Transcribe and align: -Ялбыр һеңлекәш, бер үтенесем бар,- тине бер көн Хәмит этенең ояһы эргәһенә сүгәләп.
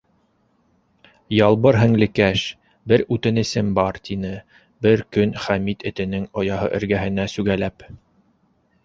-Ялбыр 1.39 1.77
һеңлекәш, 1.79 2.45
бер 2.91 3.03
үтенесем 3.15 3.69
бар,- 3.81 3.99
тине 4.09 4.31
бер 4.87 5.05
көн 5.19 5.37
Хәмит 5.45 5.87
этенең 5.91 6.27
ояһы 6.45 6.73
эргәһенә 6.79 7.27
сүгәләп. 7.35 7.87